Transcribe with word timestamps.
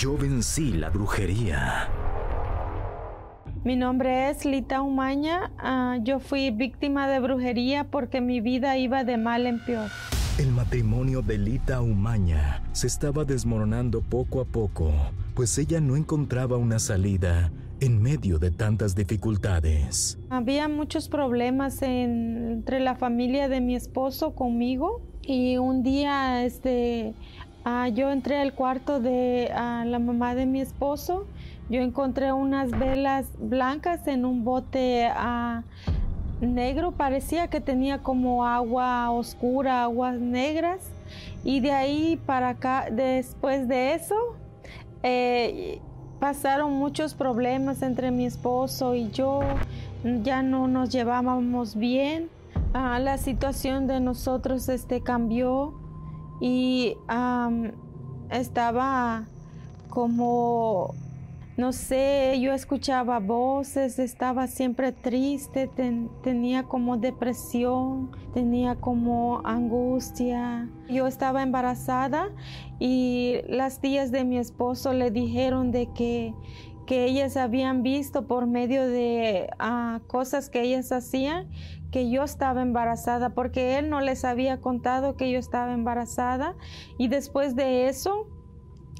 Yo 0.00 0.16
vencí 0.16 0.72
la 0.72 0.88
brujería. 0.88 1.90
Mi 3.64 3.76
nombre 3.76 4.30
es 4.30 4.46
Lita 4.46 4.80
Umaña. 4.80 5.52
Ah, 5.58 5.98
yo 6.02 6.20
fui 6.20 6.50
víctima 6.50 7.06
de 7.06 7.20
brujería 7.20 7.84
porque 7.84 8.22
mi 8.22 8.40
vida 8.40 8.78
iba 8.78 9.04
de 9.04 9.18
mal 9.18 9.46
en 9.46 9.62
peor. 9.62 9.90
El 10.38 10.52
matrimonio 10.52 11.20
de 11.20 11.36
Lita 11.36 11.82
Umaña 11.82 12.62
se 12.72 12.86
estaba 12.86 13.26
desmoronando 13.26 14.00
poco 14.00 14.40
a 14.40 14.46
poco, 14.46 14.90
pues 15.34 15.58
ella 15.58 15.82
no 15.82 15.96
encontraba 15.96 16.56
una 16.56 16.78
salida 16.78 17.52
en 17.80 18.00
medio 18.00 18.38
de 18.38 18.52
tantas 18.52 18.94
dificultades. 18.94 20.18
Había 20.30 20.66
muchos 20.68 21.10
problemas 21.10 21.82
entre 21.82 22.80
la 22.80 22.94
familia 22.94 23.50
de 23.50 23.60
mi 23.60 23.76
esposo 23.76 24.34
conmigo 24.34 25.02
y 25.22 25.58
un 25.58 25.82
día 25.82 26.42
este, 26.42 27.14
ah, 27.64 27.88
yo 27.88 28.10
entré 28.10 28.38
al 28.38 28.54
cuarto 28.54 29.00
de 29.00 29.50
la 29.52 29.98
mamá 29.98 30.34
de 30.34 30.46
mi 30.46 30.60
esposo. 30.60 31.26
Yo 31.68 31.80
encontré 31.80 32.32
unas 32.32 32.70
velas 32.72 33.26
blancas 33.38 34.06
en 34.08 34.24
un 34.24 34.44
bote 34.44 35.08
ah, 35.14 35.62
negro. 36.40 36.92
Parecía 36.92 37.48
que 37.48 37.60
tenía 37.60 37.98
como 37.98 38.44
agua 38.44 39.10
oscura, 39.10 39.84
aguas 39.84 40.18
negras. 40.18 40.90
Y 41.44 41.60
de 41.60 41.72
ahí 41.72 42.20
para 42.26 42.50
acá, 42.50 42.88
después 42.90 43.68
de 43.68 43.94
eso, 43.94 44.16
eh, 45.02 45.80
pasaron 46.18 46.72
muchos 46.72 47.14
problemas 47.14 47.82
entre 47.82 48.10
mi 48.10 48.26
esposo 48.26 48.94
y 48.94 49.10
yo. 49.10 49.40
Ya 50.22 50.42
no 50.42 50.66
nos 50.66 50.90
llevábamos 50.90 51.76
bien. 51.76 52.30
Ah, 52.72 52.98
la 52.98 53.16
situación 53.18 53.86
de 53.86 54.00
nosotros 54.00 54.68
este, 54.68 55.02
cambió 55.02 55.79
y 56.40 56.96
estaba 58.30 59.28
como 59.88 60.94
no 61.56 61.72
sé, 61.72 62.38
yo 62.40 62.52
escuchaba 62.52 63.18
voces, 63.18 63.98
estaba 63.98 64.46
siempre 64.46 64.92
triste, 64.92 65.68
tenía 66.22 66.62
como 66.62 66.96
depresión, 66.96 68.10
tenía 68.32 68.76
como 68.76 69.42
angustia. 69.44 70.70
Yo 70.88 71.06
estaba 71.06 71.42
embarazada 71.42 72.30
y 72.78 73.40
las 73.48 73.80
tías 73.80 74.10
de 74.10 74.24
mi 74.24 74.38
esposo 74.38 74.92
le 74.92 75.10
dijeron 75.10 75.70
de 75.70 75.92
que, 75.92 76.34
que 76.86 77.04
ellas 77.04 77.36
habían 77.36 77.82
visto 77.82 78.26
por 78.26 78.46
medio 78.46 78.86
de 78.86 79.50
ah, 79.58 80.00
cosas 80.06 80.48
que 80.48 80.62
ellas 80.62 80.92
hacían 80.92 81.48
que 81.90 82.08
yo 82.08 82.22
estaba 82.22 82.62
embarazada 82.62 83.30
porque 83.30 83.76
él 83.78 83.90
no 83.90 84.00
les 84.00 84.24
había 84.24 84.60
contado 84.60 85.16
que 85.16 85.30
yo 85.30 85.38
estaba 85.38 85.72
embarazada 85.72 86.54
y 86.98 87.08
después 87.08 87.56
de 87.56 87.88
eso 87.88 88.28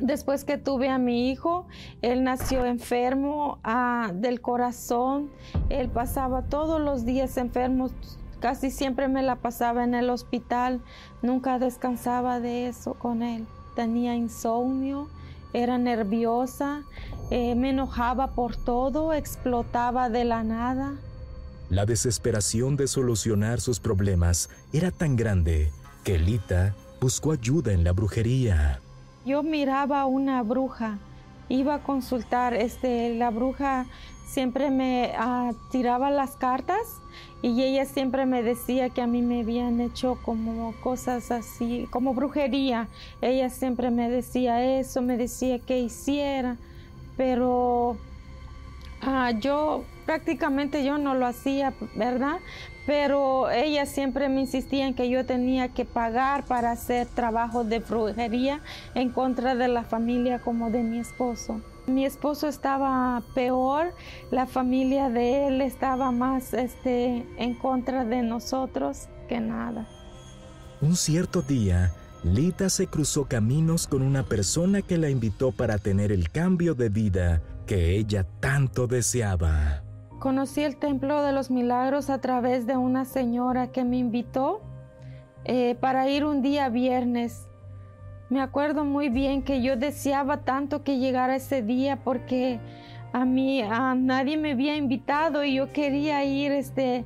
Después 0.00 0.44
que 0.44 0.58
tuve 0.58 0.88
a 0.88 0.98
mi 0.98 1.30
hijo, 1.30 1.66
él 2.02 2.22
nació 2.22 2.64
enfermo 2.64 3.58
ah, 3.64 4.12
del 4.14 4.40
corazón. 4.40 5.30
Él 5.70 5.88
pasaba 5.88 6.42
todos 6.42 6.80
los 6.80 7.04
días 7.04 7.36
enfermo. 7.36 7.90
Casi 8.40 8.70
siempre 8.70 9.08
me 9.08 9.22
la 9.22 9.36
pasaba 9.36 9.82
en 9.82 9.94
el 9.94 10.10
hospital. 10.10 10.80
Nunca 11.20 11.58
descansaba 11.58 12.38
de 12.38 12.68
eso 12.68 12.94
con 12.94 13.22
él. 13.22 13.46
Tenía 13.74 14.14
insomnio, 14.14 15.08
era 15.52 15.78
nerviosa, 15.78 16.82
eh, 17.30 17.54
me 17.54 17.70
enojaba 17.70 18.34
por 18.34 18.56
todo, 18.56 19.12
explotaba 19.12 20.10
de 20.10 20.24
la 20.24 20.44
nada. 20.44 20.94
La 21.70 21.86
desesperación 21.86 22.76
de 22.76 22.86
solucionar 22.86 23.60
sus 23.60 23.80
problemas 23.80 24.48
era 24.72 24.90
tan 24.90 25.16
grande 25.16 25.70
que 26.04 26.18
Lita 26.18 26.74
buscó 27.00 27.32
ayuda 27.32 27.72
en 27.72 27.84
la 27.84 27.92
brujería. 27.92 28.80
Yo 29.28 29.42
miraba 29.42 30.06
una 30.06 30.42
bruja, 30.42 30.96
iba 31.50 31.74
a 31.74 31.82
consultar, 31.82 32.54
este, 32.54 33.14
la 33.14 33.28
bruja 33.28 33.84
siempre 34.24 34.70
me 34.70 35.12
ah, 35.18 35.52
tiraba 35.70 36.10
las 36.10 36.36
cartas 36.36 37.02
y 37.42 37.62
ella 37.62 37.84
siempre 37.84 38.24
me 38.24 38.42
decía 38.42 38.88
que 38.88 39.02
a 39.02 39.06
mí 39.06 39.20
me 39.20 39.40
habían 39.40 39.82
hecho 39.82 40.16
como 40.24 40.72
cosas 40.80 41.30
así, 41.30 41.86
como 41.90 42.14
brujería. 42.14 42.88
Ella 43.20 43.50
siempre 43.50 43.90
me 43.90 44.08
decía 44.08 44.78
eso, 44.78 45.02
me 45.02 45.18
decía 45.18 45.58
que 45.58 45.78
hiciera, 45.78 46.56
pero 47.18 47.98
ah, 49.02 49.32
yo 49.32 49.84
prácticamente 50.06 50.84
yo 50.84 50.98
no 50.98 51.14
lo 51.14 51.26
hacía, 51.26 51.74
¿verdad? 51.94 52.38
Pero 52.86 53.50
ella 53.50 53.84
siempre 53.84 54.30
me 54.30 54.40
insistía 54.40 54.86
en 54.86 54.94
que 54.94 55.10
yo 55.10 55.26
tenía 55.26 55.68
que 55.68 55.84
pagar 55.84 56.46
para 56.46 56.70
hacer 56.70 57.06
trabajo 57.06 57.64
de 57.64 57.80
brujería 57.80 58.62
en 58.94 59.10
contra 59.10 59.54
de 59.54 59.68
la 59.68 59.84
familia 59.84 60.38
como 60.38 60.70
de 60.70 60.82
mi 60.82 60.98
esposo. 60.98 61.60
Mi 61.86 62.04
esposo 62.04 62.48
estaba 62.48 63.22
peor, 63.34 63.94
la 64.30 64.46
familia 64.46 65.10
de 65.10 65.48
él 65.48 65.60
estaba 65.60 66.10
más 66.10 66.54
este, 66.54 67.26
en 67.36 67.54
contra 67.54 68.04
de 68.04 68.22
nosotros 68.22 69.08
que 69.28 69.40
nada. 69.40 69.86
Un 70.80 70.96
cierto 70.96 71.42
día, 71.42 71.92
Lita 72.24 72.68
se 72.68 72.88
cruzó 72.88 73.26
caminos 73.26 73.86
con 73.86 74.02
una 74.02 74.24
persona 74.24 74.82
que 74.82 74.98
la 74.98 75.08
invitó 75.08 75.52
para 75.52 75.78
tener 75.78 76.10
el 76.10 76.30
cambio 76.30 76.74
de 76.74 76.88
vida 76.88 77.42
que 77.66 77.96
ella 77.96 78.26
tanto 78.40 78.88
deseaba. 78.88 79.84
Conocí 80.18 80.62
el 80.62 80.76
Templo 80.76 81.22
de 81.22 81.32
los 81.32 81.48
Milagros 81.50 82.10
a 82.10 82.20
través 82.20 82.66
de 82.66 82.76
una 82.76 83.04
señora 83.04 83.70
que 83.70 83.84
me 83.84 83.98
invitó 83.98 84.62
eh, 85.44 85.76
para 85.80 86.08
ir 86.08 86.24
un 86.24 86.42
día 86.42 86.68
viernes. 86.70 87.46
Me 88.30 88.40
acuerdo 88.40 88.84
muy 88.84 89.10
bien 89.10 89.42
que 89.42 89.62
yo 89.62 89.76
deseaba 89.76 90.38
tanto 90.38 90.82
que 90.82 90.98
llegara 90.98 91.36
ese 91.36 91.62
día 91.62 92.02
porque 92.02 92.58
a 93.12 93.24
mí 93.24 93.62
a 93.62 93.94
nadie 93.94 94.36
me 94.36 94.52
había 94.52 94.76
invitado 94.76 95.44
y 95.44 95.54
yo 95.54 95.72
quería 95.72 96.24
ir 96.24 96.50
este 96.50 97.04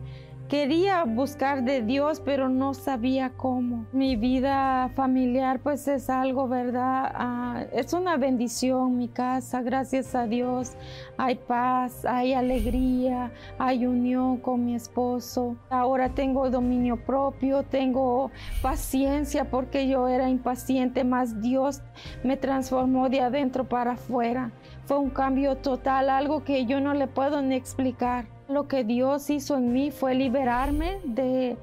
Quería 0.53 1.05
buscar 1.05 1.65
de 1.65 1.81
Dios, 1.81 2.21
pero 2.21 2.51
no 2.51 2.75
sabía 2.75 3.31
cómo. 3.39 3.87
Mi 3.91 4.17
vida 4.17 4.91
familiar 4.95 5.61
pues 5.61 5.89
es 5.89 6.11
algo, 6.11 6.47
¿verdad? 6.47 7.11
Ah, 7.15 7.65
es 7.73 7.95
una 7.95 8.19
bendición 8.19 8.99
mi 8.99 9.09
casa, 9.09 9.63
gracias 9.63 10.15
a 10.15 10.27
Dios. 10.27 10.73
Hay 11.17 11.37
paz, 11.37 12.05
hay 12.05 12.35
alegría, 12.35 13.33
hay 13.59 13.87
unión 13.87 14.37
con 14.37 14.67
mi 14.67 14.75
esposo. 14.75 15.57
Ahora 15.71 16.11
tengo 16.11 16.51
dominio 16.51 17.03
propio, 17.03 17.63
tengo 17.63 18.31
paciencia 18.61 19.49
porque 19.49 19.89
yo 19.89 20.07
era 20.07 20.29
impaciente, 20.29 21.03
más 21.03 21.41
Dios 21.41 21.81
me 22.25 22.37
transformó 22.37 23.09
de 23.09 23.23
adentro 23.23 23.67
para 23.67 23.93
afuera. 23.93 24.53
Fue 24.85 24.99
un 24.99 25.09
cambio 25.09 25.57
total, 25.57 26.11
algo 26.11 26.45
que 26.45 26.67
yo 26.67 26.79
no 26.79 26.93
le 26.93 27.07
puedo 27.07 27.41
ni 27.41 27.55
explicar. 27.55 28.27
Lo 28.53 28.69
que 28.69 28.85
Dios 28.85 29.31
hizo 29.31 29.57
en 29.57 29.73
mí 29.73 29.91
fue 29.91 30.15
liberarme 30.15 30.99
de, 31.05 31.57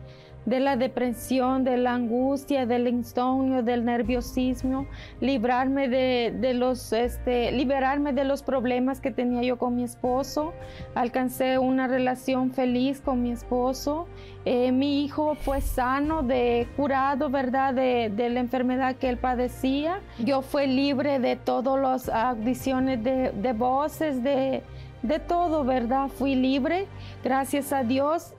la 0.47 0.75
depresión, 0.75 1.63
de 1.63 1.77
la 1.77 1.93
angustia, 1.93 2.65
del 2.65 2.87
insomnio, 2.87 3.61
del 3.61 3.85
nerviosismo, 3.85 4.87
librarme 5.21 5.87
de, 5.87 6.53
los, 6.55 6.91
este, 6.91 7.51
liberarme 7.51 8.11
de 8.11 8.23
los 8.23 8.41
problemas 8.41 9.01
que 9.01 9.11
tenía 9.11 9.43
yo 9.43 9.59
con 9.59 9.75
mi 9.75 9.83
esposo. 9.83 10.53
Alcancé 10.95 11.59
una 11.59 11.87
relación 11.87 12.51
feliz 12.51 13.01
con 13.01 13.21
mi 13.21 13.31
esposo. 13.31 14.07
Eh, 14.45 14.71
mi 14.71 15.05
hijo 15.05 15.35
fue 15.35 15.61
sano, 15.61 16.23
de 16.23 16.67
curado, 16.75 17.29
¿verdad? 17.29 17.75
De, 17.75 18.11
de, 18.15 18.31
la 18.31 18.39
enfermedad 18.39 18.95
que 18.95 19.09
él 19.09 19.17
padecía. 19.17 20.01
Yo 20.17 20.41
fui 20.41 20.65
libre 20.65 21.19
de 21.19 21.35
todas 21.35 21.79
las 21.79 22.09
audiciones 22.09 23.03
de, 23.03 23.31
de 23.31 23.53
voces, 23.53 24.23
de 24.23 24.63
de 25.01 25.19
todo, 25.19 25.63
¿verdad? 25.63 26.09
Fui 26.09 26.35
libre, 26.35 26.87
gracias 27.23 27.71
a 27.73 27.83
Dios. 27.83 28.33